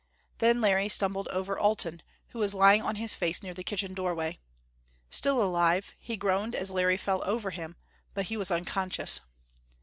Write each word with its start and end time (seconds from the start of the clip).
Then 0.39 0.61
Larry 0.61 0.89
stumbled 0.89 1.27
over 1.27 1.59
Alten, 1.59 2.01
who 2.29 2.39
was 2.39 2.55
lying 2.55 2.81
on 2.81 2.95
his 2.95 3.13
face 3.13 3.43
near 3.43 3.53
the 3.53 3.63
kitchen 3.63 3.93
doorway. 3.93 4.39
Still 5.11 5.43
alive, 5.43 5.93
he 5.99 6.17
groaned 6.17 6.55
as 6.55 6.71
Larry 6.71 6.97
fell 6.97 7.21
over 7.23 7.51
him; 7.51 7.75
but 8.15 8.25
he 8.25 8.35
was 8.35 8.49
unconscious. 8.49 9.21